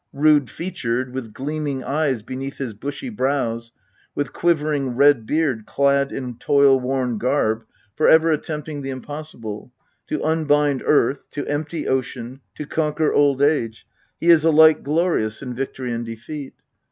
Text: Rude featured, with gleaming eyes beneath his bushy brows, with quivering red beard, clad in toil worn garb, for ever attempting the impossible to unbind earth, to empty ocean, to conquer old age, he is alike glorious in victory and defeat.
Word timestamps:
Rude 0.13 0.49
featured, 0.49 1.13
with 1.13 1.31
gleaming 1.31 1.83
eyes 1.83 2.23
beneath 2.23 2.57
his 2.57 2.73
bushy 2.73 3.09
brows, 3.09 3.71
with 4.15 4.33
quivering 4.33 4.95
red 4.95 5.27
beard, 5.27 5.67
clad 5.67 6.11
in 6.11 6.39
toil 6.39 6.79
worn 6.79 7.19
garb, 7.19 7.65
for 7.95 8.07
ever 8.07 8.31
attempting 8.31 8.81
the 8.81 8.89
impossible 8.89 9.71
to 10.07 10.23
unbind 10.23 10.81
earth, 10.87 11.29
to 11.29 11.45
empty 11.45 11.87
ocean, 11.87 12.41
to 12.55 12.65
conquer 12.65 13.13
old 13.13 13.43
age, 13.43 13.85
he 14.19 14.31
is 14.31 14.43
alike 14.43 14.81
glorious 14.81 15.43
in 15.43 15.53
victory 15.53 15.93
and 15.93 16.07
defeat. 16.07 16.55